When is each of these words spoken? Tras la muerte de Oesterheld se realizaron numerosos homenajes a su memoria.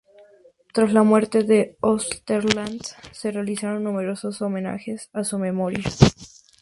Tras 0.73 0.93
la 0.93 1.03
muerte 1.03 1.43
de 1.43 1.77
Oesterheld 1.79 2.81
se 3.11 3.29
realizaron 3.29 3.83
numerosos 3.83 4.41
homenajes 4.41 5.11
a 5.13 5.23
su 5.23 5.37
memoria. 5.37 5.83